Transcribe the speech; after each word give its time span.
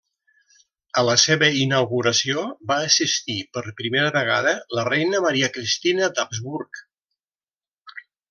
A 1.01 1.01
la 1.07 1.13
seva 1.23 1.49
inauguració 1.57 2.45
va 2.71 2.77
assistir 2.85 3.35
per 3.57 3.63
primera 3.83 4.13
vegada 4.17 4.55
la 4.79 4.87
reina 4.89 5.21
Maria 5.27 5.51
Cristina 5.59 6.09
d'Habsburg. 6.17 6.83